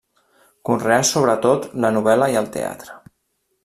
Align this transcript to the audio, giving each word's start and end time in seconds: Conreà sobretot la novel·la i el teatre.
Conreà 0.69 0.97
sobretot 1.11 1.69
la 1.85 1.95
novel·la 1.99 2.35
i 2.37 2.43
el 2.45 2.53
teatre. 2.59 3.01